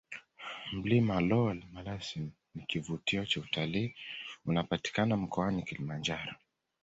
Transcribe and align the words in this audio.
mlima 0.73 1.15
lool 1.29 1.63
malasin 1.73 2.31
ni 2.55 2.61
kivutio 2.65 3.25
cha 3.25 3.39
utalii 3.41 3.95
unapatikana 4.45 5.17
mkoani 5.17 5.63
Kilimanjaro 5.63 6.33